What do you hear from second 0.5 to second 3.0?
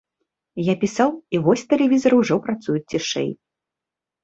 Я пісаў, і вось тэлевізары ўжо працуюць